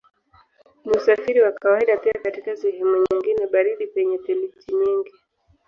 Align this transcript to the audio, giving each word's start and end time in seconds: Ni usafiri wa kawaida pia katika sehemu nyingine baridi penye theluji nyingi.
Ni 0.85 0.91
usafiri 0.91 1.39
wa 1.41 1.51
kawaida 1.51 1.97
pia 1.97 2.13
katika 2.23 2.57
sehemu 2.57 2.97
nyingine 3.11 3.47
baridi 3.47 3.87
penye 3.87 4.17
theluji 4.17 4.73
nyingi. 4.75 5.11